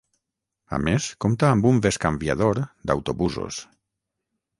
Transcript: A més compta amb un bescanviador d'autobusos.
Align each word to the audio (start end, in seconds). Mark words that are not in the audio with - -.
A 0.77 0.77
més 0.85 1.09
compta 1.25 1.49
amb 1.55 1.67
un 1.71 1.81
bescanviador 1.87 2.61
d'autobusos. 2.93 3.61